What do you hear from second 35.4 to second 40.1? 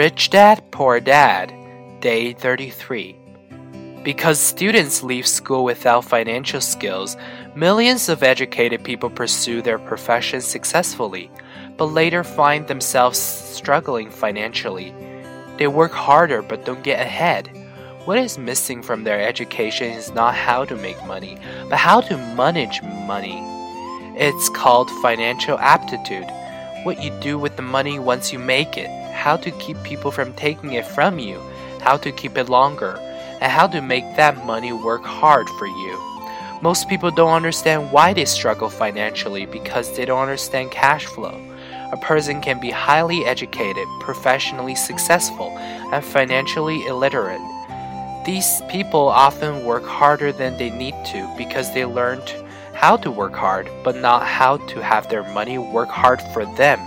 for you. Most people don't understand why they struggle financially because they